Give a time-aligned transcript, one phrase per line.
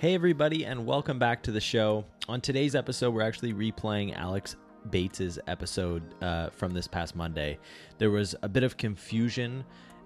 [0.00, 2.06] Hey, everybody, and welcome back to the show.
[2.26, 4.56] On today's episode, we're actually replaying Alex
[4.88, 7.58] Bates's episode uh, from this past Monday.
[7.98, 9.62] There was a bit of confusion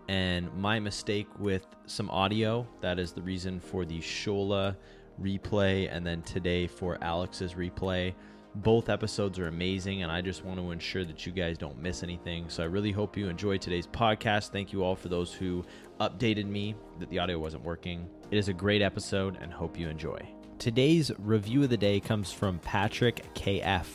[0.09, 2.67] and my mistake with some audio.
[2.81, 4.75] That is the reason for the Shola
[5.23, 8.15] replay, and then today for Alex's replay.
[8.57, 12.05] Both episodes are amazing, and I just want to ensure that you guys don't miss
[12.05, 12.49] anything.
[12.49, 14.51] So I really hope you enjoyed today's podcast.
[14.51, 15.65] Thank you all for those who
[16.01, 18.09] updated me that the audio wasn't working.
[18.31, 20.21] It is a great episode, and hope you enjoy.
[20.61, 23.87] Today's review of the day comes from Patrick KF.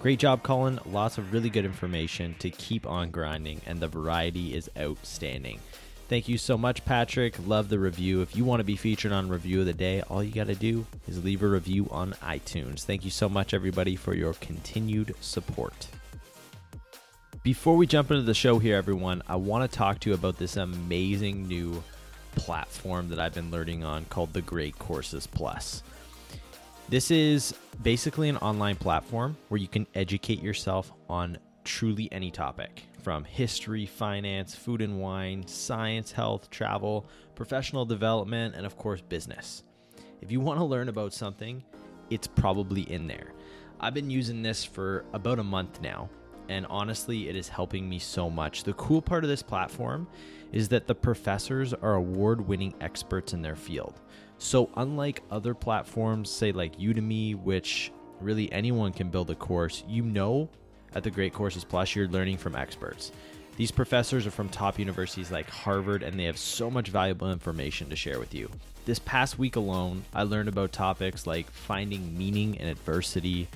[0.00, 0.78] Great job, Colin.
[0.84, 5.60] Lots of really good information to keep on grinding, and the variety is outstanding.
[6.14, 7.34] Thank you so much, Patrick.
[7.44, 8.22] Love the review.
[8.22, 10.54] If you want to be featured on Review of the Day, all you got to
[10.54, 12.84] do is leave a review on iTunes.
[12.84, 15.88] Thank you so much, everybody, for your continued support.
[17.42, 20.38] Before we jump into the show here, everyone, I want to talk to you about
[20.38, 21.82] this amazing new
[22.36, 25.82] platform that I've been learning on called the Great Courses Plus.
[26.88, 32.82] This is basically an online platform where you can educate yourself on truly any topic
[33.02, 39.62] from history, finance, food and wine, science, health, travel, professional development, and of course, business.
[40.20, 41.62] If you want to learn about something,
[42.08, 43.34] it's probably in there.
[43.80, 46.08] I've been using this for about a month now,
[46.48, 48.64] and honestly, it is helping me so much.
[48.64, 50.06] The cool part of this platform
[50.52, 54.00] is that the professors are award winning experts in their field.
[54.38, 60.02] So, unlike other platforms, say like Udemy, which really anyone can build a course, you
[60.02, 60.48] know
[60.94, 63.12] at the Great Courses Plus, you're learning from experts.
[63.56, 67.88] These professors are from top universities like Harvard, and they have so much valuable information
[67.90, 68.50] to share with you.
[68.84, 73.48] This past week alone, I learned about topics like finding meaning in adversity,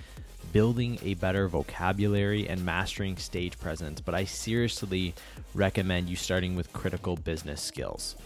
[0.53, 4.00] building a better vocabulary, and mastering stage presence.
[4.00, 5.14] But I seriously
[5.55, 8.16] recommend you starting with critical business skills.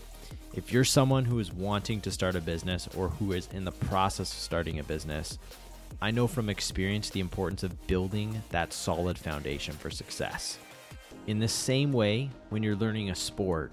[0.55, 3.73] If you're someone who is wanting to start a business or who is in the
[3.73, 5.39] process of starting a business,
[6.01, 10.59] I know from experience the importance of building that solid foundation for success.
[11.27, 13.71] In the same way, when you're learning a sport,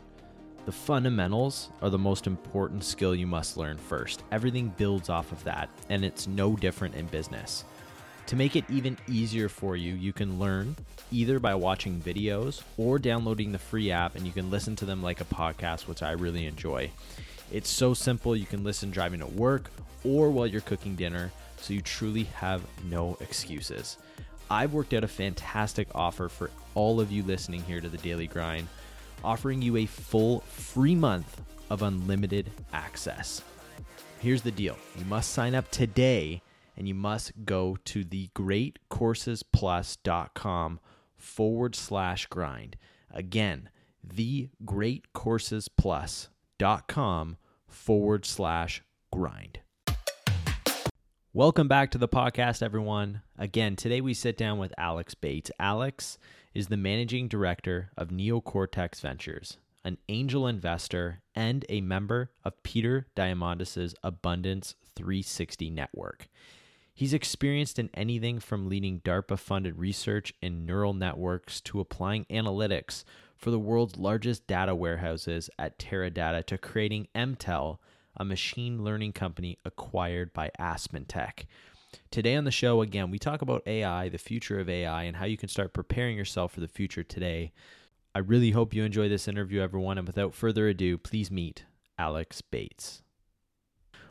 [0.65, 4.23] the fundamentals are the most important skill you must learn first.
[4.31, 7.63] Everything builds off of that, and it's no different in business.
[8.27, 10.75] To make it even easier for you, you can learn
[11.11, 15.01] either by watching videos or downloading the free app, and you can listen to them
[15.01, 16.91] like a podcast, which I really enjoy.
[17.51, 19.71] It's so simple, you can listen driving to work
[20.03, 23.97] or while you're cooking dinner so you truly have no excuses.
[24.49, 28.27] I've worked out a fantastic offer for all of you listening here to the Daily
[28.27, 28.67] Grind,
[29.23, 31.39] offering you a full free month
[31.69, 33.43] of unlimited access.
[34.19, 36.41] Here's the deal you must sign up today
[36.75, 40.79] and you must go to thegreatcoursesplus.com
[41.17, 42.77] forward slash grind.
[43.11, 43.69] Again,
[44.03, 47.37] the greatcoursesplus.com
[47.67, 48.81] forward slash
[49.11, 49.59] grind.
[51.39, 53.21] Welcome back to the podcast, everyone.
[53.37, 55.49] Again, today we sit down with Alex Bates.
[55.57, 56.17] Alex
[56.53, 63.07] is the managing director of Neocortex Ventures, an angel investor and a member of Peter
[63.15, 66.27] Diamandis' Abundance 360 network.
[66.93, 73.05] He's experienced in anything from leading DARPA funded research in neural networks to applying analytics
[73.37, 77.77] for the world's largest data warehouses at Teradata to creating Mtell
[78.19, 81.47] a machine learning company acquired by Aspen Tech.
[82.11, 85.25] Today on the show, again, we talk about AI, the future of AI, and how
[85.25, 87.51] you can start preparing yourself for the future today.
[88.13, 89.97] I really hope you enjoy this interview, everyone.
[89.97, 91.63] And without further ado, please meet
[91.97, 93.01] Alex Bates.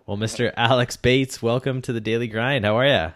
[0.07, 0.53] Well, Mr.
[0.57, 2.65] Alex Bates, welcome to the Daily Grind.
[2.65, 3.13] How are you?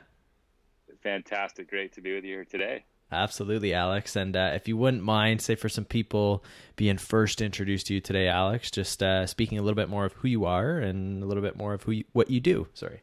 [1.03, 1.71] Fantastic.
[1.71, 2.85] Great to be with you here today.
[3.13, 4.17] Absolutely, Alex.
[4.17, 6.43] And uh, if you wouldn't mind, say for some people
[6.77, 10.15] being first introduced to you today, Alex, just uh, speaking a little bit more of
[10.15, 12.69] who you are and a little bit more of who you, what you do.
[12.73, 13.03] Sorry.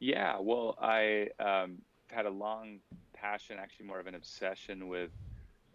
[0.00, 1.78] Yeah, well, I um,
[2.08, 2.80] had a long
[3.12, 5.10] passion, actually more of an obsession with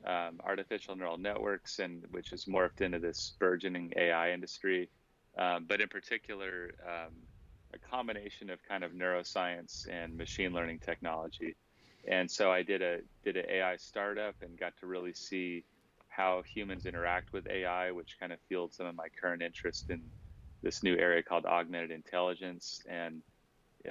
[0.05, 4.89] um, artificial neural networks, and which has morphed into this burgeoning AI industry.
[5.37, 7.13] Um, but in particular, um,
[7.73, 11.55] a combination of kind of neuroscience and machine learning technology
[12.07, 15.63] and so I did a did an AI startup and got to really see
[16.07, 20.01] how humans interact with AI, which kind of fueled some of my current interest in
[20.61, 22.81] this new area called augmented intelligence.
[22.89, 23.21] And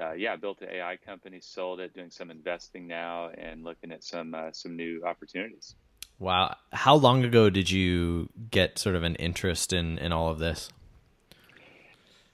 [0.00, 4.02] uh, yeah, built an AI company, sold it, doing some investing now, and looking at
[4.02, 5.74] some uh, some new opportunities.
[6.18, 10.38] Wow, how long ago did you get sort of an interest in in all of
[10.38, 10.70] this?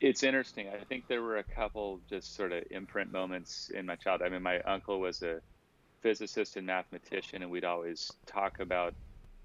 [0.01, 0.69] It's interesting.
[0.69, 4.29] I think there were a couple just sort of imprint moments in my childhood.
[4.29, 5.41] I mean, my uncle was a
[6.03, 8.95] physicist and mathematician, and we'd always talk about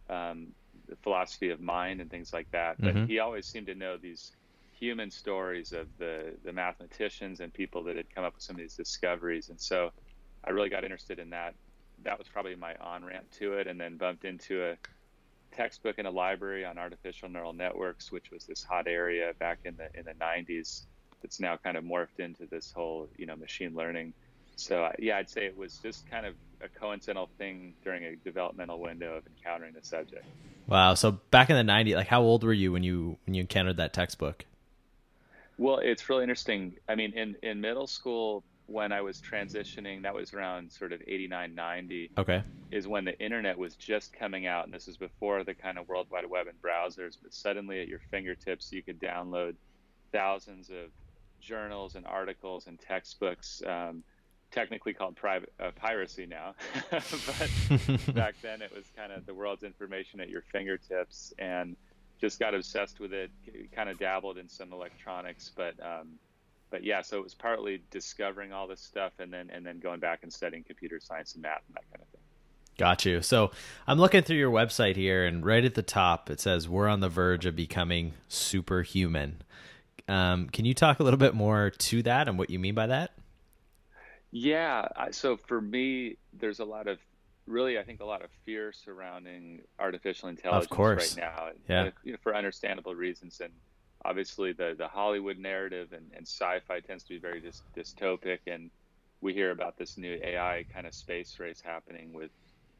[0.10, 0.48] um,
[0.88, 2.80] the philosophy of mind and things like that.
[2.80, 3.06] But mm-hmm.
[3.06, 4.32] he always seemed to know these
[4.72, 8.60] human stories of the the mathematicians and people that had come up with some of
[8.60, 9.50] these discoveries.
[9.50, 9.92] And so
[10.44, 11.56] I really got interested in that.
[12.04, 14.78] That was probably my on ramp to it, and then bumped into a
[15.56, 19.76] textbook in a library on artificial neural networks, which was this hot area back in
[19.78, 20.86] the in the 90s.
[21.22, 24.14] That's now kind of morphed into this whole you know machine learning.
[24.56, 28.80] So yeah, I'd say it was just kind of a coincidental thing during a developmental
[28.80, 30.26] window of encountering the subject.
[30.68, 30.94] Wow.
[30.96, 33.78] So back in the 90s, like how old were you when you when you encountered
[33.78, 34.46] that textbook?
[35.58, 36.76] Well, it's really interesting.
[36.88, 41.02] I mean, in in middle school, when I was transitioning, that was around sort of
[41.06, 42.12] 89, 90.
[42.18, 42.44] Okay.
[42.72, 44.66] Is when the internet was just coming out.
[44.66, 47.18] And this is before the kind of World Wide Web and browsers.
[47.22, 49.56] But suddenly at your fingertips, you could download
[50.12, 50.90] thousands of
[51.40, 53.62] journals and articles and textbooks.
[53.66, 54.04] Um,
[54.56, 56.56] technically called private uh, piracy now,
[56.90, 57.04] but
[58.16, 61.76] back then it was kind of the world's information at your fingertips, and
[62.20, 63.30] just got obsessed with it.
[63.76, 66.14] Kind of dabbled in some electronics, but um,
[66.72, 70.00] but yeah, so it was partly discovering all this stuff, and then and then going
[70.00, 72.22] back and studying computer science and math and that kind of thing.
[72.78, 73.22] Got you.
[73.22, 73.52] So
[73.88, 77.02] I'm looking through your website here, and right at the top it says we're on
[77.02, 79.42] the verge of becoming superhuman.
[80.08, 82.88] Um, can you talk a little bit more to that and what you mean by
[82.88, 83.12] that?
[84.36, 84.90] Yeah.
[85.12, 87.00] So for me, there's a lot of
[87.48, 91.18] really, I think, a lot of fear surrounding artificial intelligence of course.
[91.18, 91.50] right now.
[91.70, 91.92] Yeah.
[92.04, 93.54] You know, for understandable reasons, and
[94.04, 98.72] obviously the the Hollywood narrative and, and sci-fi tends to be very dy- dystopic, and
[99.22, 102.32] we hear about this new AI kind of space race happening with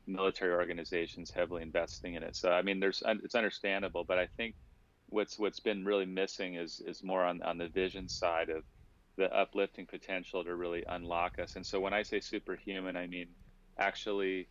[0.08, 2.36] military organizations heavily investing in it.
[2.36, 4.56] So I mean, there's it's understandable, but I think
[5.08, 8.64] what's what's been really missing is is more on on the vision side of
[9.18, 11.56] the uplifting potential to really unlock us.
[11.56, 13.28] And so when I say superhuman, I mean
[13.78, 14.48] actually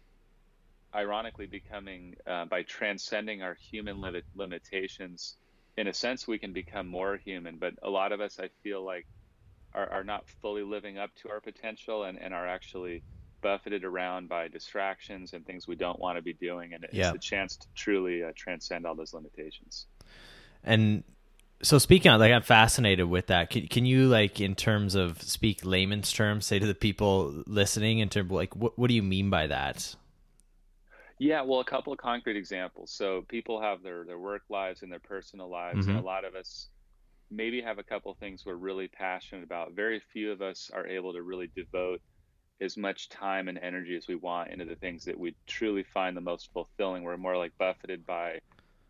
[0.95, 5.37] ironically becoming uh, by transcending our human limit, limitations
[5.77, 8.85] in a sense we can become more human but a lot of us i feel
[8.85, 9.07] like
[9.75, 13.03] are, are not fully living up to our potential and, and are actually
[13.43, 17.13] buffeted around by distractions and things we don't want to be doing and it's yeah.
[17.13, 19.87] a chance to truly uh, transcend all those limitations
[20.63, 21.03] and
[21.63, 25.21] so speaking of like i'm fascinated with that can, can you like in terms of
[25.23, 28.95] speak layman's terms say to the people listening in terms of like what, what do
[28.95, 29.95] you mean by that
[31.19, 32.91] yeah, well, a couple of concrete examples.
[32.91, 35.91] So people have their their work lives and their personal lives, mm-hmm.
[35.91, 36.07] and a mm-hmm.
[36.07, 36.69] lot of us
[37.31, 39.73] maybe have a couple of things we're really passionate about.
[39.73, 42.01] Very few of us are able to really devote
[42.61, 46.17] as much time and energy as we want into the things that we truly find
[46.17, 47.03] the most fulfilling.
[47.03, 48.41] We're more like buffeted by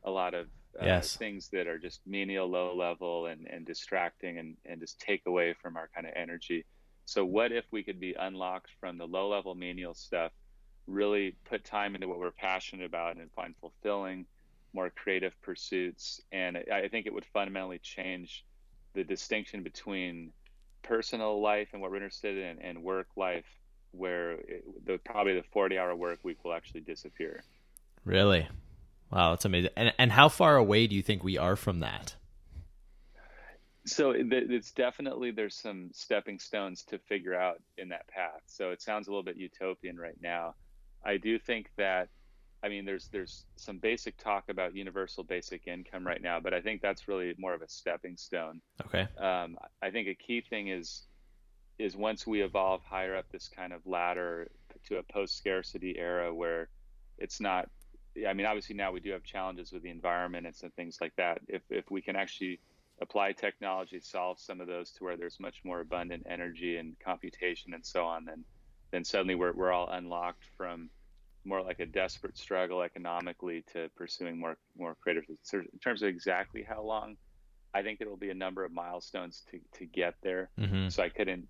[0.02, 0.49] a lot of
[0.81, 1.17] uh, yes.
[1.17, 5.55] things that are just menial, low level, and, and distracting and, and just take away
[5.61, 6.65] from our kind of energy.
[7.06, 10.32] So, what if we could be unlocked from the low level menial stuff
[10.87, 14.26] really put time into what we're passionate about and find fulfilling,
[14.73, 16.21] more creative pursuits.
[16.32, 18.44] And I think it would fundamentally change
[18.94, 20.32] the distinction between
[20.82, 23.47] personal life and what we're interested in and work life,
[23.93, 27.43] where it, the, probably the 40 hour work week will actually disappear.
[28.05, 28.47] Really?
[29.14, 29.70] Wow, that's amazing.
[29.76, 32.16] And, and how far away do you think we are from that?
[33.87, 38.81] so it's definitely there's some stepping stones to figure out in that path so it
[38.81, 40.55] sounds a little bit utopian right now
[41.05, 42.08] I do think that
[42.62, 46.61] I mean there's there's some basic talk about universal basic income right now, but I
[46.61, 48.61] think that's really more of a stepping stone.
[48.87, 49.06] Okay.
[49.19, 51.02] Um, I think a key thing is
[51.78, 54.49] is once we evolve higher up this kind of ladder
[54.87, 56.68] to a post scarcity era where
[57.18, 57.68] it's not
[58.28, 61.14] I mean obviously now we do have challenges with the environment and some things like
[61.16, 61.40] that.
[61.49, 62.61] If if we can actually
[63.00, 66.97] apply technology to solve some of those to where there's much more abundant energy and
[67.04, 68.44] computation and so on, then
[68.92, 70.88] then suddenly we're, we're all unlocked from
[71.44, 75.25] more like a desperate struggle economically to pursuing more more creative.
[75.42, 77.16] So in terms of exactly how long,
[77.75, 80.50] I think there will be a number of milestones to, to get there.
[80.59, 80.88] Mm-hmm.
[80.88, 81.47] So I couldn't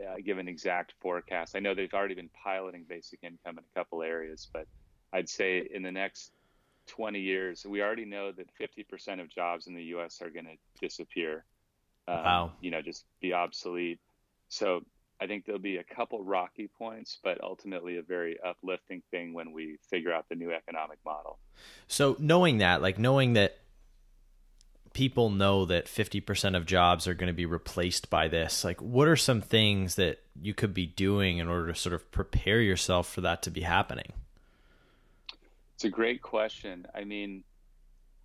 [0.00, 1.56] uh, give an exact forecast.
[1.56, 4.66] I know they've already been piloting basic income in a couple areas, but
[5.12, 6.32] I'd say in the next
[6.88, 10.20] 20 years, we already know that 50% of jobs in the U.S.
[10.22, 11.44] are going to disappear.
[12.06, 12.52] Um, wow.
[12.60, 14.00] You know, just be obsolete.
[14.48, 14.82] So
[15.20, 19.52] I think there'll be a couple rocky points, but ultimately a very uplifting thing when
[19.52, 21.38] we figure out the new economic model.
[21.88, 23.58] So, knowing that, like knowing that
[24.92, 29.08] people know that 50% of jobs are going to be replaced by this, like what
[29.08, 33.12] are some things that you could be doing in order to sort of prepare yourself
[33.12, 34.12] for that to be happening?
[35.78, 36.88] It's a great question.
[36.92, 37.44] I mean,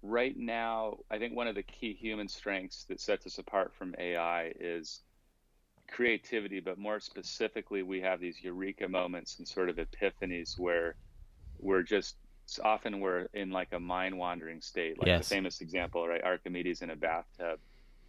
[0.01, 3.93] right now, I think one of the key human strengths that sets us apart from
[4.00, 5.01] AI is
[5.88, 10.95] creativity, but more specifically, we have these eureka moments and sort of epiphanies where
[11.60, 12.15] we're just
[12.63, 14.98] often we're in like a mind wandering state.
[14.98, 15.29] Like yes.
[15.29, 16.24] the famous example, right?
[16.24, 17.60] Archimedes in a bathtub.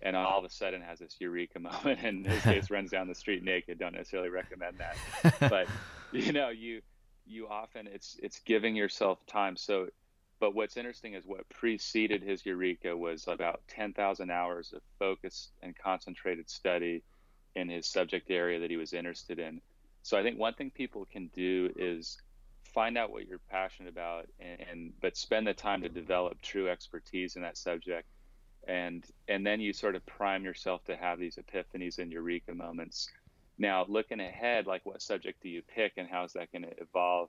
[0.01, 3.15] and all of a sudden has this eureka moment and his case runs down the
[3.15, 3.79] street naked.
[3.79, 4.97] Don't necessarily recommend that,
[5.51, 5.69] but
[6.13, 6.81] you know, you
[7.27, 9.57] you often it's it's giving yourself time.
[9.57, 9.89] So,
[10.41, 15.77] but what's interesting is what preceded his eureka was about 10,000 hours of focused and
[15.77, 17.03] concentrated study
[17.55, 19.61] in his subject area that he was interested in.
[20.03, 22.19] So I think one thing people can do is
[22.75, 26.69] find out what you're passionate about and, and, but spend the time to develop true
[26.69, 28.09] expertise in that subject
[28.67, 33.09] and and then you sort of prime yourself to have these epiphanies and eureka moments
[33.59, 36.81] now looking ahead like what subject do you pick and how is that going to
[36.81, 37.29] evolve?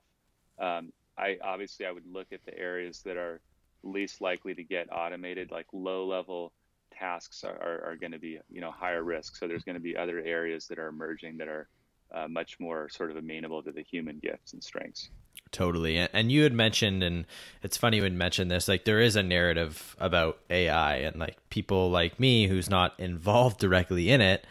[0.58, 3.40] Um, i obviously i would look at the areas that are
[3.82, 6.52] least likely to get automated like low level
[6.98, 9.36] tasks are, are, are going to be you know higher risk.
[9.36, 11.68] So there's going to be other areas that are emerging that are
[12.14, 15.10] uh, much more sort of amenable to the human gifts and strengths.
[15.52, 15.96] Totally.
[15.96, 17.24] And you had mentioned, and
[17.62, 21.36] it's funny you had mentioned this, like there is a narrative about AI, and like
[21.50, 24.44] people like me who's not involved directly in it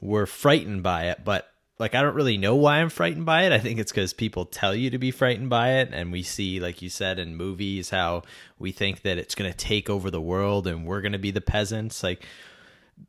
[0.00, 1.24] were frightened by it.
[1.24, 3.52] But like, I don't really know why I'm frightened by it.
[3.52, 5.90] I think it's because people tell you to be frightened by it.
[5.92, 8.22] And we see, like you said, in movies, how
[8.58, 11.30] we think that it's going to take over the world and we're going to be
[11.30, 12.02] the peasants.
[12.02, 12.22] Like,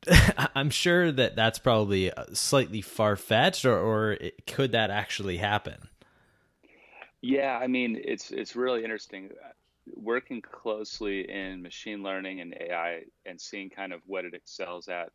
[0.56, 5.38] I'm sure that that's probably uh, slightly far fetched, or, or it, could that actually
[5.38, 5.90] happen?
[7.22, 9.50] Yeah, I mean, it's it's really interesting uh,
[9.96, 15.12] working closely in machine learning and AI and seeing kind of what it excels at.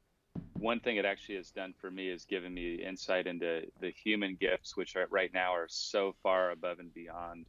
[0.55, 4.37] One thing it actually has done for me is given me insight into the human
[4.41, 7.47] gifts, which are, right now are so far above and beyond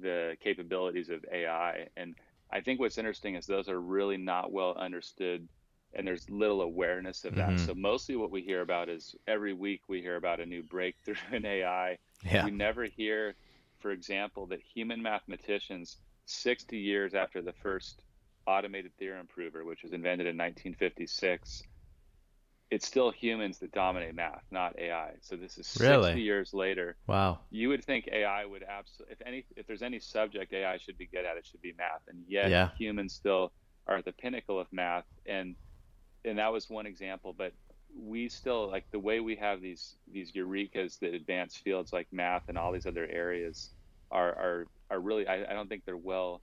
[0.00, 1.88] the capabilities of AI.
[1.96, 2.14] And
[2.50, 5.48] I think what's interesting is those are really not well understood
[5.94, 7.50] and there's little awareness of that.
[7.50, 7.66] Mm-hmm.
[7.66, 11.14] So mostly what we hear about is every week we hear about a new breakthrough
[11.32, 11.98] in AI.
[12.22, 12.44] Yeah.
[12.44, 13.34] We never hear
[13.78, 18.02] for example, that human mathematicians, 60 years after the first
[18.46, 21.62] automated theorem prover, which was invented in 1956,
[22.70, 25.12] it's still humans that dominate math, not AI.
[25.20, 26.96] So this is 60 years later.
[27.06, 27.38] Wow.
[27.50, 31.06] You would think AI would absolutely, if any, if there's any subject AI should be
[31.06, 32.70] good at, it should be math, and yet yeah.
[32.76, 33.52] humans still
[33.86, 35.04] are at the pinnacle of math.
[35.26, 35.54] And
[36.24, 37.52] and that was one example, but
[37.96, 42.48] we still like the way we have these these eurekas that advance fields like math
[42.48, 43.70] and all these other areas
[44.10, 46.42] are are are really I, I don't think they're well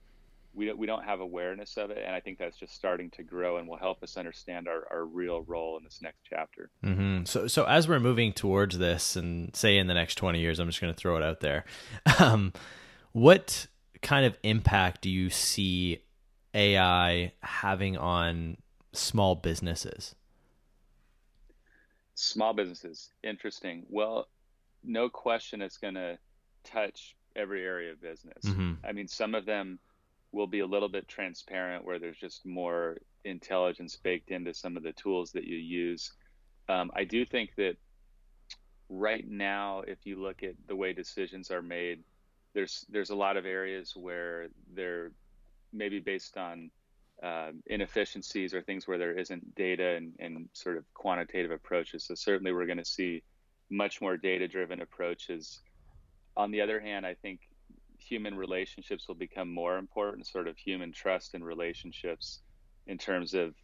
[0.54, 3.22] we don't, we don't have awareness of it and i think that's just starting to
[3.22, 6.70] grow and will help us understand our, our real role in this next chapter.
[6.84, 7.24] Mm-hmm.
[7.24, 10.68] so so as we're moving towards this and say in the next 20 years i'm
[10.68, 11.64] just going to throw it out there.
[12.20, 12.52] Um,
[13.12, 13.66] what
[14.02, 16.02] kind of impact do you see
[16.54, 18.56] ai having on
[18.92, 20.14] small businesses?
[22.14, 23.10] Small businesses.
[23.24, 23.84] Interesting.
[23.90, 24.28] Well
[24.84, 26.18] no question it's going to
[26.62, 28.44] touch every area of business.
[28.44, 28.74] Mm-hmm.
[28.86, 29.78] i mean some of them
[30.34, 34.82] will be a little bit transparent where there's just more intelligence baked into some of
[34.82, 36.12] the tools that you use
[36.68, 37.76] um, i do think that
[38.88, 42.02] right now if you look at the way decisions are made
[42.54, 45.10] there's there's a lot of areas where they're
[45.72, 46.70] maybe based on
[47.22, 52.04] uh, inefficiencies or things where there isn't data and, and sort of quantitative approaches.
[52.04, 53.22] So certainly we're going to see
[53.70, 55.60] much more data-driven approaches.
[56.36, 57.40] On the other hand, I think
[58.04, 62.40] human relationships will become more important, sort of human trust and relationships
[62.86, 63.54] in terms of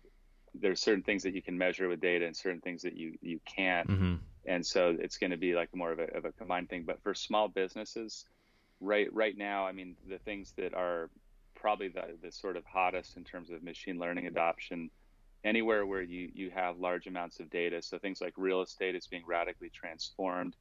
[0.55, 3.39] there's certain things that you can measure with data and certain things that you, you
[3.45, 3.89] can't.
[3.89, 4.15] Mm-hmm.
[4.47, 6.85] And so it's going to be like more of a, of a combined thing.
[6.85, 8.25] But for small businesses,
[8.81, 11.11] right right now, I mean, the things that are
[11.55, 14.91] probably the, the sort of hottest in terms of machine learning adoption
[15.45, 17.81] anywhere where you, you have large amounts of data.
[17.83, 20.57] So things like real estate is being radically transformed.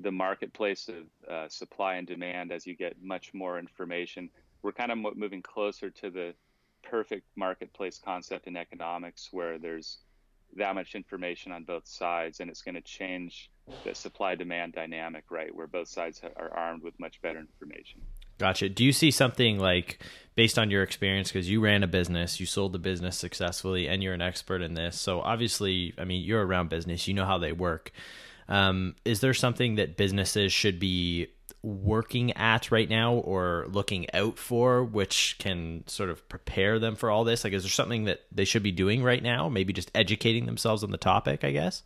[0.00, 4.30] The marketplace of uh, supply and demand, as you get much more information,
[4.62, 6.34] we're kind of moving closer to the
[6.82, 9.98] perfect marketplace concept in economics where there's
[10.56, 13.50] that much information on both sides and it's going to change
[13.84, 15.54] the supply demand dynamic, right?
[15.54, 18.00] Where both sides are armed with much better information.
[18.38, 18.68] Gotcha.
[18.68, 20.02] Do you see something like
[20.34, 24.02] based on your experience because you ran a business, you sold the business successfully, and
[24.02, 24.98] you're an expert in this?
[24.98, 27.92] So obviously, I mean, you're around business, you know how they work.
[28.50, 31.28] Um, is there something that businesses should be
[31.62, 37.10] working at right now or looking out for, which can sort of prepare them for
[37.10, 37.44] all this?
[37.44, 39.48] Like, is there something that they should be doing right now?
[39.48, 41.82] Maybe just educating themselves on the topic, I guess.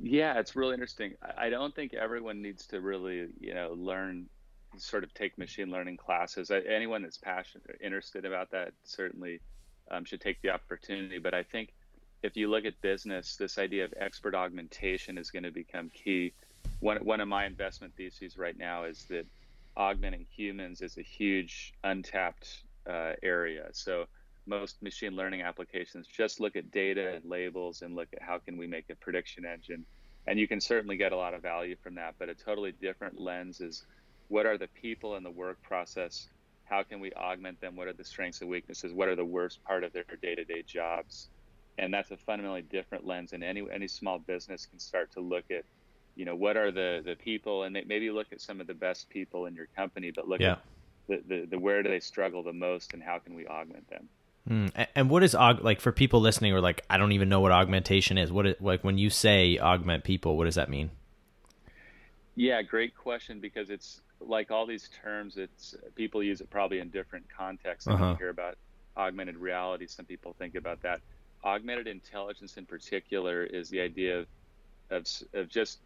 [0.00, 1.14] Yeah, it's really interesting.
[1.36, 4.26] I don't think everyone needs to really, you know, learn
[4.78, 6.50] sort of take machine learning classes.
[6.50, 9.40] Anyone that's passionate, or interested about that, certainly
[9.90, 11.18] um, should take the opportunity.
[11.18, 11.72] But I think
[12.22, 16.32] if you look at business, this idea of expert augmentation is going to become key.
[16.80, 19.26] One one of my investment theses right now is that
[19.76, 23.68] augmenting humans is a huge untapped uh, area.
[23.72, 24.06] So
[24.46, 28.56] most machine learning applications just look at data and labels and look at how can
[28.56, 29.84] we make a prediction engine.
[30.26, 33.20] And you can certainly get a lot of value from that but a totally different
[33.20, 33.84] lens is
[34.28, 36.28] what are the people in the work process?
[36.64, 37.76] How can we augment them?
[37.76, 38.92] What are the strengths and weaknesses?
[38.92, 41.28] What are the worst part of their day-to-day jobs
[41.78, 45.44] and that's a fundamentally different lens and any any small business can start to look
[45.50, 45.64] at
[46.14, 49.08] you know what are the the people and maybe look at some of the best
[49.08, 50.52] people in your company but look yeah.
[50.52, 50.62] at
[51.08, 54.08] the, the, the where do they struggle the most and how can we augment them
[54.48, 54.86] Mm.
[54.94, 57.52] And what is aug like for people listening or like I don't even know what
[57.52, 58.30] augmentation is.
[58.30, 60.90] What is, like when you say augment people, what does that mean?
[62.36, 65.36] Yeah, great question because it's like all these terms.
[65.36, 67.88] It's people use it probably in different contexts.
[67.88, 68.10] Uh-huh.
[68.10, 68.56] you hear about
[68.96, 71.00] augmented reality, some people think about that.
[71.46, 74.26] Augmented intelligence, in particular, is the idea of
[74.90, 75.80] of, of just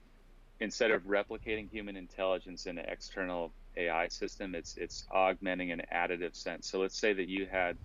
[0.60, 6.34] instead of replicating human intelligence in an external AI system, it's it's augmenting an additive
[6.34, 6.68] sense.
[6.68, 7.76] So let's say that you had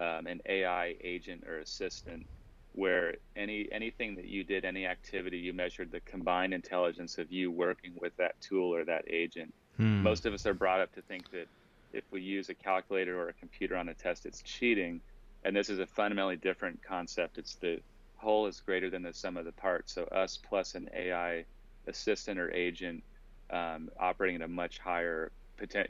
[0.00, 2.26] um, an AI agent or assistant
[2.72, 7.50] where any anything that you did, any activity, you measured the combined intelligence of you
[7.52, 9.52] working with that tool or that agent.
[9.76, 10.02] Hmm.
[10.02, 11.46] Most of us are brought up to think that
[11.92, 15.02] if we use a calculator or a computer on a test, it's cheating.
[15.44, 17.38] And this is a fundamentally different concept.
[17.38, 17.80] It's the
[18.16, 19.92] whole is greater than the sum of the parts.
[19.92, 21.44] So us plus an AI
[21.86, 23.02] assistant or agent
[23.50, 25.32] um, operating at a much higher,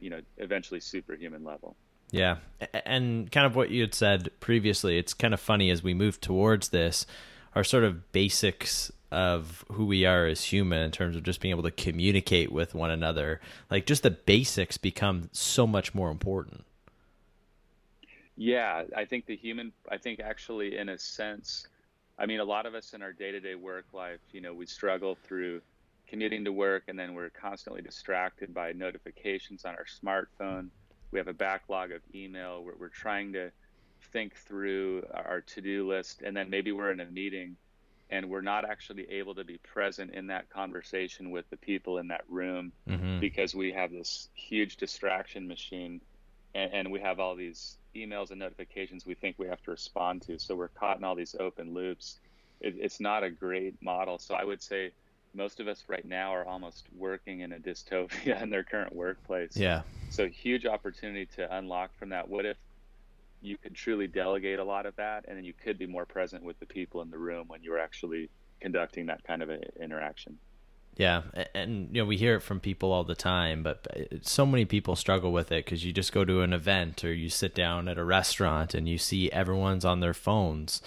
[0.00, 1.76] you know, eventually superhuman level.
[2.10, 2.36] Yeah.
[2.84, 6.20] And kind of what you had said previously, it's kind of funny as we move
[6.20, 7.06] towards this,
[7.54, 11.52] our sort of basics of who we are as human in terms of just being
[11.52, 13.40] able to communicate with one another.
[13.70, 16.64] Like just the basics become so much more important.
[18.44, 21.66] Yeah, I think the human I think actually in a sense
[22.18, 25.14] I mean a lot of us in our day-to-day work life, you know, we struggle
[25.14, 25.62] through
[26.06, 30.68] commuting to work and then we're constantly distracted by notifications on our smartphone
[31.12, 32.64] we have a backlog of email.
[32.64, 33.50] We're, we're trying to
[34.12, 37.56] think through our to-do list, and then maybe we're in a meeting
[38.10, 42.08] and we're not actually able to be present in that conversation with the people in
[42.08, 43.20] that room mm-hmm.
[43.20, 45.98] because we have this huge distraction machine
[46.54, 50.22] and, and, we have all these emails and notifications we think we have to respond
[50.22, 52.16] to so we're caught in all these open loops
[52.60, 54.92] it, it's not a great model so i would say
[55.34, 59.56] most of us right now are almost working in a dystopia in their current workplace.
[59.56, 59.82] Yeah.
[60.10, 62.28] So huge opportunity to unlock from that.
[62.28, 62.56] What if
[63.40, 66.44] you could truly delegate a lot of that, and then you could be more present
[66.44, 70.38] with the people in the room when you're actually conducting that kind of interaction.
[70.96, 71.22] Yeah,
[71.54, 73.86] and you know we hear it from people all the time, but
[74.20, 77.30] so many people struggle with it because you just go to an event or you
[77.30, 80.82] sit down at a restaurant and you see everyone's on their phones.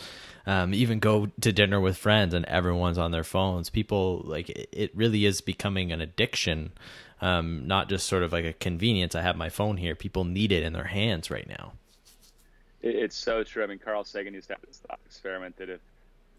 [0.46, 3.72] Um, even go to dinner with friends and everyone's on their phones.
[3.72, 6.74] People like it really is becoming an addiction,
[7.20, 9.16] um, not just sort of like a convenience.
[9.16, 9.96] I have my phone here.
[9.96, 11.74] People need it in their hands right now.
[12.84, 13.64] It's so true.
[13.64, 15.82] I mean, Carl Sagan used to have this thought experiment that if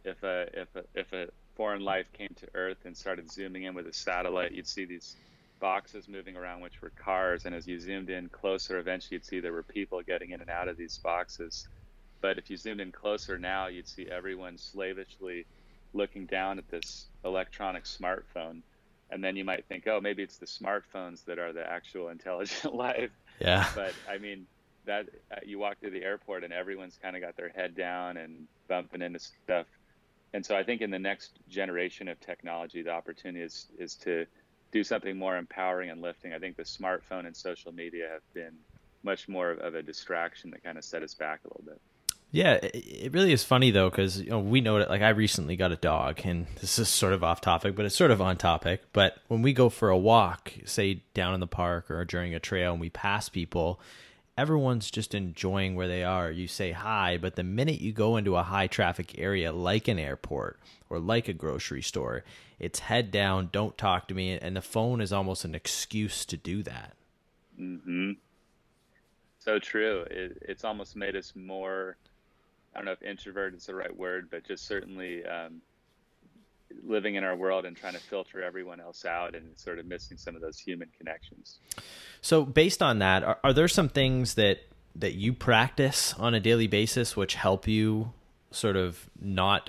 [0.05, 1.27] if a if a if a
[1.57, 5.17] foreign life came to Earth and started zooming in with a satellite, you'd see these
[5.59, 7.47] boxes moving around, which were cars.
[7.47, 10.51] And as you zoomed in closer, eventually you'd see there were people getting in and
[10.51, 11.67] out of these boxes.
[12.21, 15.47] But if you zoomed in closer now, you'd see everyone slavishly
[15.93, 18.61] looking down at this electronic smartphone.
[19.11, 22.75] And then you might think, oh, maybe it's the smartphones that are the actual intelligent
[22.75, 23.11] life.
[23.41, 23.67] Yeah.
[23.75, 24.47] But I mean,
[24.85, 28.17] that uh, you walk through the airport and everyone's kind of got their head down
[28.17, 29.67] and bumping into stuff
[30.33, 34.27] and so I think in the next generation of technology, the opportunity is, is to
[34.73, 36.33] do something more empowering and lifting.
[36.33, 38.53] I think the smartphone and social media have been
[39.03, 41.81] much more of a distraction that kind of set us back a little bit.
[42.33, 45.57] Yeah, it really is funny though because you know we know that like I recently
[45.57, 48.37] got a dog, and this is sort of off topic, but it's sort of on
[48.37, 48.83] topic.
[48.93, 52.41] But when we go for a walk, say down in the park or during a
[52.41, 53.81] trail, and we pass people,
[54.37, 56.31] everyone's just enjoying where they are.
[56.31, 59.99] You say hi, but the minute you go into a high traffic area like an
[59.99, 60.59] airport
[60.91, 62.25] or like a grocery store,
[62.59, 66.37] it's head down, don't talk to me, and the phone is almost an excuse to
[66.37, 66.95] do that.
[67.61, 68.13] Mm-hmm.
[69.39, 70.05] So true.
[70.11, 71.97] It, it's almost made us more.
[72.75, 75.63] I don't know if introvert is the right word, but just certainly um,
[76.85, 80.17] living in our world and trying to filter everyone else out and sort of missing
[80.17, 81.59] some of those human connections.
[82.21, 84.61] So, based on that, are, are there some things that
[84.95, 88.13] that you practice on a daily basis which help you
[88.51, 89.69] sort of not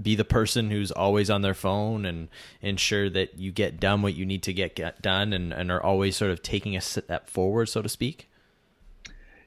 [0.00, 2.28] be the person who's always on their phone and
[2.62, 5.82] ensure that you get done what you need to get, get done and, and are
[5.82, 8.30] always sort of taking a step forward, so to speak?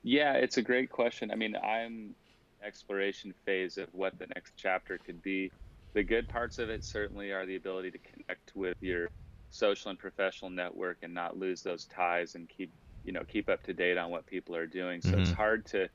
[0.03, 1.31] Yeah, it's a great question.
[1.31, 2.15] I mean, I'm
[2.63, 5.51] exploration phase of what the next chapter could be
[5.93, 9.09] the good parts of it certainly are the ability to connect with your
[9.49, 12.71] social and professional network and not lose those ties and keep
[13.03, 15.21] you know keep up to date on what people are doing so mm-hmm.
[15.21, 15.89] it's hard to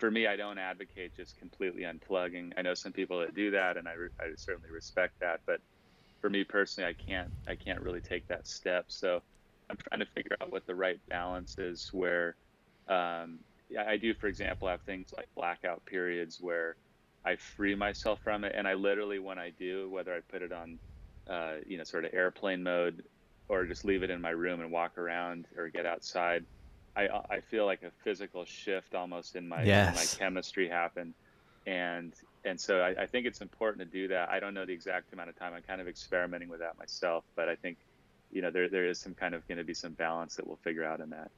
[0.00, 2.52] for me, I don't advocate just completely unplugging.
[2.56, 5.40] I know some people that do that, and I, re- I certainly respect that.
[5.46, 5.60] But
[6.20, 8.86] for me personally, I can't I can't really take that step.
[8.88, 9.22] So
[9.68, 11.90] I'm trying to figure out what the right balance is.
[11.92, 12.34] Where
[12.88, 13.38] um,
[13.78, 16.76] I do, for example, have things like blackout periods where
[17.24, 20.52] I free myself from it, and I literally, when I do, whether I put it
[20.52, 20.78] on,
[21.28, 23.04] uh, you know, sort of airplane mode,
[23.48, 26.44] or just leave it in my room and walk around or get outside
[26.96, 29.88] I I feel like a physical shift almost in my yes.
[29.88, 31.14] in my chemistry happen,
[31.66, 32.12] and
[32.44, 34.30] and so I, I, think it's important to do that.
[34.30, 35.52] I don't know the exact amount of time.
[35.54, 37.78] I'm kind of experimenting with that myself, but I think
[38.32, 40.58] you know there there is some kind of going to be some balance that we'll
[40.64, 41.30] figure out in that.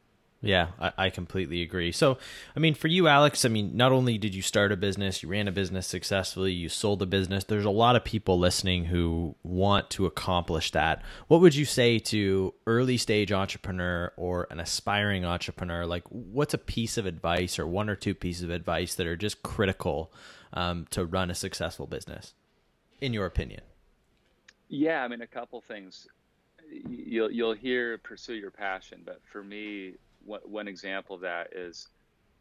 [0.45, 1.93] Yeah, I, I, completely agree.
[1.93, 2.19] So,
[2.57, 5.29] I mean, for you, Alex, I mean, not only did you start a business, you
[5.29, 7.45] ran a business successfully, you sold a business.
[7.45, 11.01] There's a lot of people listening who want to accomplish that.
[11.29, 15.87] What would you say to early stage entrepreneur or an aspiring entrepreneur?
[15.87, 19.17] Like, what's a piece of advice or one or two pieces of advice that are
[19.17, 20.13] just critical
[20.55, 22.35] um, to run a successful business,
[23.01, 23.61] in your opinion?
[24.69, 26.09] Yeah, I mean, a couple things.
[26.89, 31.89] You'll you'll hear pursue your passion, but for me, one example of that is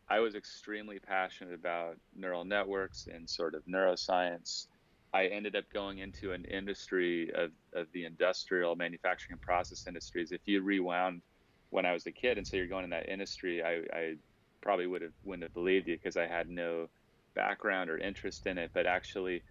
[0.09, 4.67] I was extremely passionate about neural networks and sort of neuroscience.
[5.13, 10.31] I ended up going into an industry of, of the industrial manufacturing and process industries.
[10.31, 11.21] If you rewound
[11.69, 14.15] when I was a kid and say you're going in that industry, I, I
[14.61, 16.87] probably would have wouldn't have believed you because I had no
[17.35, 18.71] background or interest in it.
[18.73, 19.43] But actually,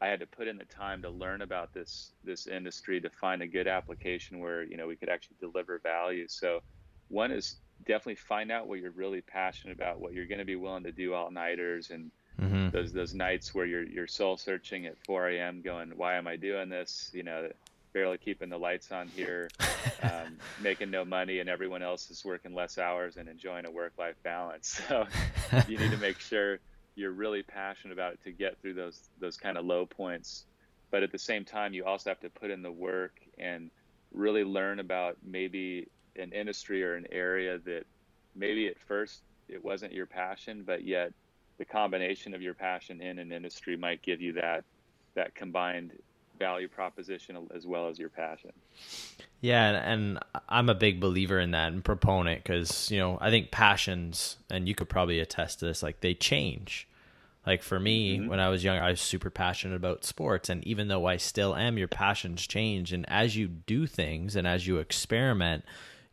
[0.00, 3.42] I had to put in the time to learn about this this industry to find
[3.42, 6.26] a good application where you know we could actually deliver value.
[6.28, 6.60] So
[7.08, 10.56] one is definitely find out what you're really passionate about, what you're going to be
[10.56, 12.70] willing to do all nighters and mm-hmm.
[12.70, 15.62] those those nights where you're you're soul searching at 4 a.m.
[15.62, 17.10] going, why am I doing this?
[17.12, 17.48] You know,
[17.92, 19.48] barely keeping the lights on here,
[20.02, 24.16] um, making no money, and everyone else is working less hours and enjoying a work-life
[24.22, 24.80] balance.
[24.88, 25.06] So
[25.68, 26.58] you need to make sure
[26.96, 30.44] you're really passionate about it to get through those those kind of low points.
[30.90, 33.70] But at the same time, you also have to put in the work and
[34.12, 35.88] really learn about maybe
[36.18, 37.84] an industry or an area that
[38.34, 41.12] maybe at first it wasn't your passion, but yet
[41.58, 44.64] the combination of your passion in an industry might give you that
[45.14, 45.92] that combined
[46.38, 48.52] value proposition as well as your passion.
[49.40, 53.50] Yeah, and I'm a big believer in that and proponent because you know I think
[53.50, 56.88] passions, and you could probably attest to this, like they change.
[57.46, 58.28] Like for me, mm-hmm.
[58.28, 61.54] when I was young, I was super passionate about sports, and even though I still
[61.54, 65.64] am, your passions change, and as you do things and as you experiment,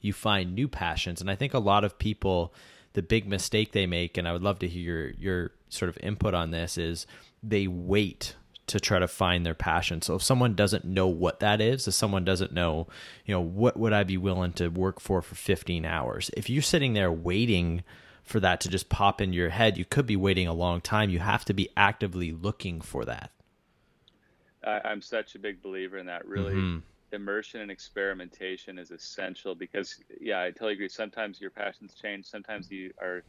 [0.04, 1.22] you find new passions.
[1.22, 2.54] And I think a lot of people,
[2.92, 5.98] the big mistake they make, and I would love to hear your, your sort of
[6.04, 7.08] input on this, is
[7.42, 8.36] they wait
[8.68, 10.02] to try to find their passion.
[10.02, 12.88] So if someone doesn't know what that is, if someone doesn't know,
[13.26, 16.30] you know, what would I be willing to work for for 15 hours?
[16.36, 17.84] If you're sitting there waiting
[18.24, 21.10] for that to just pop in your head, you could be waiting a long time.
[21.10, 23.32] You have to be actively looking for that.
[24.66, 26.26] I'm such a big believer in that.
[26.26, 26.80] Really, mm-hmm
[27.14, 30.90] immersion and experimentation is essential because yeah i totally agree.
[30.90, 32.26] Sometimes your passions change.
[32.28, 33.24] Sometimes you are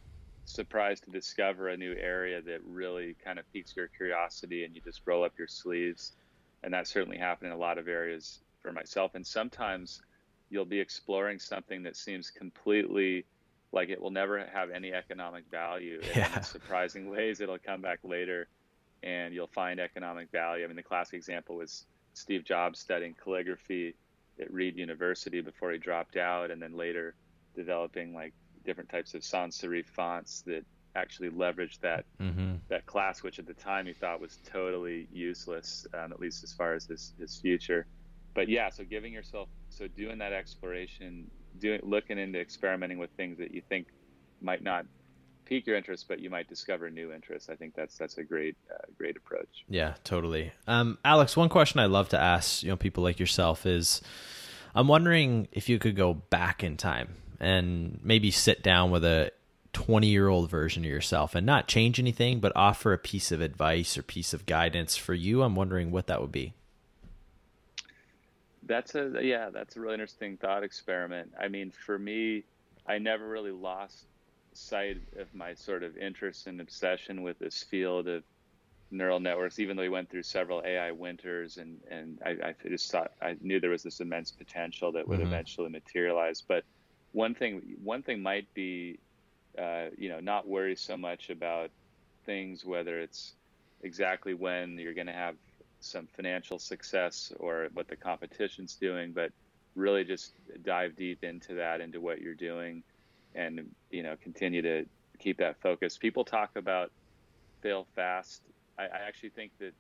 [0.47, 4.81] surprised to discover a new area that really kind of piques your curiosity and you
[4.83, 6.15] just roll up your sleeves.
[6.63, 9.13] And that certainly happened in a lot of areas for myself.
[9.15, 10.03] And sometimes
[10.51, 13.27] you'll be exploring something that seems completely
[13.73, 16.01] like it will never have any economic value.
[16.15, 16.37] Yeah.
[16.37, 18.49] in surprising ways it'll come back later
[19.03, 20.65] and you'll find economic value.
[20.65, 23.95] I mean the classic example was Steve Jobs studying calligraphy
[24.41, 27.15] at Reed University before he dropped out, and then later
[27.55, 28.33] developing like
[28.65, 30.65] different types of sans serif fonts that
[30.97, 32.55] actually leveraged that mm-hmm.
[32.69, 36.53] that class, which at the time he thought was totally useless, um, at least as
[36.53, 37.87] far as his his future.
[38.35, 43.39] But yeah, so giving yourself so doing that exploration, doing looking into experimenting with things
[43.39, 43.89] that you think
[44.41, 44.87] might not
[45.45, 47.49] pique your interest, but you might discover new interests.
[47.49, 49.65] I think that's that's a great uh, great approach.
[49.69, 50.53] Yeah, totally.
[50.67, 54.03] Um, Alex, one question I love to ask you know people like yourself is,
[54.75, 59.31] I'm wondering if you could go back in time and maybe sit down with a
[59.73, 63.41] 20 year old version of yourself and not change anything, but offer a piece of
[63.41, 65.43] advice or piece of guidance for you.
[65.43, 66.55] I'm wondering what that would be.
[68.67, 71.33] That's a yeah, that's a really interesting thought experiment.
[71.39, 72.45] I mean, for me,
[72.87, 74.07] I never really lost
[74.57, 78.23] sight of my sort of interest and obsession with this field of
[78.91, 82.91] neural networks, even though we went through several AI winters and, and I, I just
[82.91, 85.29] thought I knew there was this immense potential that would mm-hmm.
[85.29, 86.43] eventually materialize.
[86.47, 86.65] But
[87.13, 88.99] one thing, one thing might be,
[89.59, 91.71] uh, you know, not worry so much about
[92.25, 93.35] things, whether it's
[93.83, 95.35] exactly when you're going to have
[95.81, 99.31] some financial success or what the competition's doing, but
[99.75, 100.33] really just
[100.65, 102.83] dive deep into that, into what you're doing
[103.35, 104.85] and you know continue to
[105.19, 105.99] keep that focus.
[105.99, 106.91] People talk about
[107.63, 108.43] fail fast.
[108.79, 109.73] I, I actually think that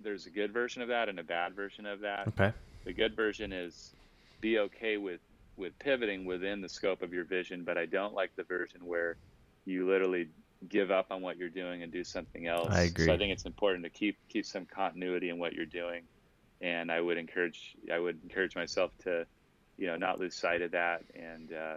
[0.00, 2.28] there's a good version of that and a bad version of that.
[2.28, 2.52] Okay.
[2.84, 3.92] The good version is
[4.40, 5.20] be okay with
[5.56, 9.16] with pivoting within the scope of your vision, but I don't like the version where
[9.64, 10.28] you literally
[10.68, 12.68] give up on what you're doing and do something else.
[12.70, 13.06] I agree.
[13.06, 16.02] So I think it's important to keep keep some continuity in what you're doing,
[16.60, 19.26] and I would encourage I would encourage myself to,
[19.78, 21.52] you know, not lose sight of that and.
[21.52, 21.76] Uh,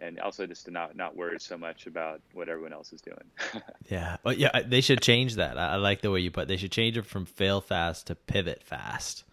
[0.00, 3.62] and also just to not not worry so much about what everyone else is doing.
[3.88, 5.58] yeah, well, yeah, they should change that.
[5.58, 6.42] I, I like the way you put.
[6.42, 6.48] It.
[6.48, 9.24] They should change it from fail fast to pivot fast.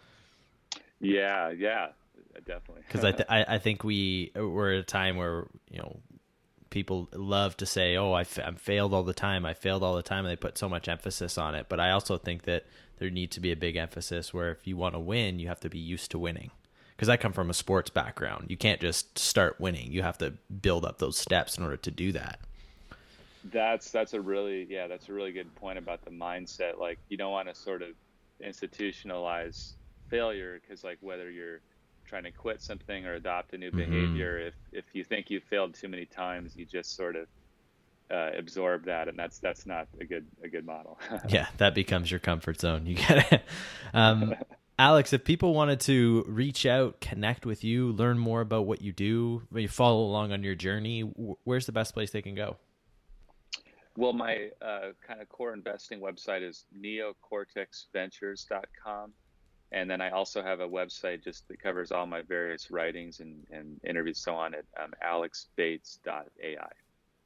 [0.99, 1.89] Yeah, yeah,
[2.45, 2.83] definitely.
[2.87, 5.99] Because I, th- I I think we we're at a time where you know
[6.69, 9.45] people love to say, "Oh, I f- I'm failed all the time.
[9.45, 11.67] I failed all the time," and they put so much emphasis on it.
[11.69, 12.65] But I also think that
[12.99, 15.59] there needs to be a big emphasis where if you want to win, you have
[15.61, 16.51] to be used to winning.
[16.97, 19.91] Because I come from a sports background, you can't just start winning.
[19.91, 22.39] You have to build up those steps in order to do that.
[23.45, 26.79] That's that's a really yeah that's a really good point about the mindset.
[26.79, 27.89] Like you don't want to sort of
[28.43, 29.73] institutionalize
[30.09, 31.61] failure because like whether you're
[32.07, 33.77] trying to quit something or adopt a new mm-hmm.
[33.77, 37.27] behavior, if if you think you've failed too many times, you just sort of
[38.09, 40.97] uh, absorb that, and that's that's not a good a good model.
[41.29, 42.85] yeah, that becomes your comfort zone.
[42.85, 43.43] You get it.
[43.93, 44.35] Um,
[44.79, 48.91] Alex, if people wanted to reach out, connect with you, learn more about what you
[48.91, 51.01] do, follow along on your journey,
[51.45, 52.57] where's the best place they can go?
[53.95, 59.13] Well, my uh, kind of core investing website is neocortexventures.com.
[59.71, 63.47] And then I also have a website just that covers all my various writings and,
[63.51, 66.69] and interviews, so on at um, alexbates.ai.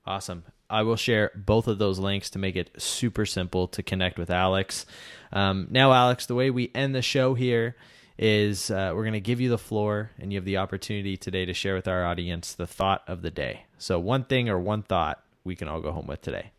[0.05, 0.43] Awesome.
[0.69, 4.29] I will share both of those links to make it super simple to connect with
[4.29, 4.85] Alex.
[5.31, 7.75] Um, now, Alex, the way we end the show here
[8.17, 11.45] is uh, we're going to give you the floor, and you have the opportunity today
[11.45, 13.65] to share with our audience the thought of the day.
[13.77, 16.51] So, one thing or one thought we can all go home with today.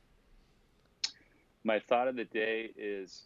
[1.64, 3.22] My thought of the day is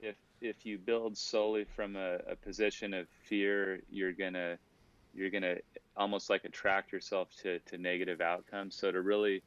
[0.00, 4.58] if if you build solely from a, a position of fear, you're gonna
[5.14, 5.56] you're gonna
[5.96, 8.76] almost like attract yourself to, to negative outcomes.
[8.76, 9.42] So to really,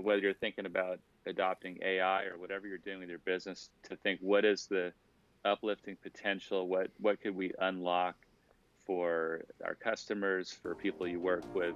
[0.00, 4.20] whether you're thinking about adopting AI or whatever you're doing with your business, to think
[4.20, 4.92] what is the
[5.44, 6.68] uplifting potential?
[6.68, 8.16] What what could we unlock
[8.86, 11.74] for our customers, for people you work with,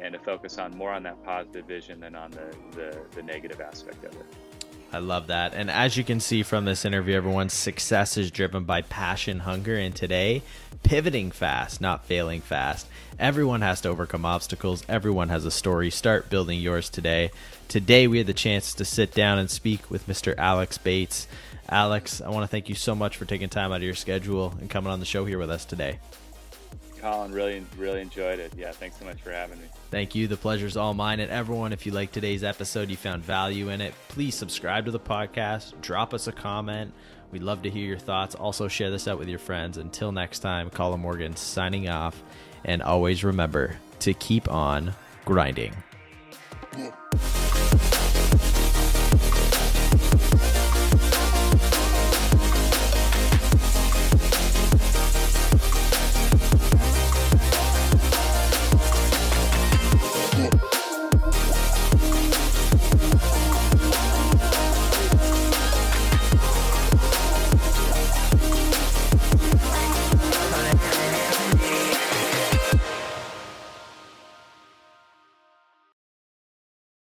[0.00, 3.60] and to focus on more on that positive vision than on the, the, the negative
[3.60, 4.26] aspect of it.
[4.92, 5.52] I love that.
[5.52, 9.76] And as you can see from this interview, everyone's success is driven by passion, hunger,
[9.76, 10.42] and today,
[10.84, 12.86] pivoting fast, not failing fast.
[13.18, 14.84] Everyone has to overcome obstacles.
[14.88, 15.90] Everyone has a story.
[15.90, 17.30] Start building yours today.
[17.68, 20.34] Today, we had the chance to sit down and speak with Mr.
[20.38, 21.26] Alex Bates.
[21.68, 24.54] Alex, I want to thank you so much for taking time out of your schedule
[24.60, 25.98] and coming on the show here with us today.
[27.00, 28.52] Colin, really, really enjoyed it.
[28.56, 29.66] Yeah, thanks so much for having me.
[29.90, 30.26] Thank you.
[30.26, 31.20] The pleasure's all mine.
[31.20, 34.90] And everyone, if you like today's episode, you found value in it, please subscribe to
[34.90, 36.92] the podcast, drop us a comment.
[37.30, 38.34] We'd love to hear your thoughts.
[38.34, 39.78] Also, share this out with your friends.
[39.78, 42.22] Until next time, Colin Morgan signing off.
[42.64, 45.74] And always remember to keep on grinding.
[46.76, 46.92] Yeah.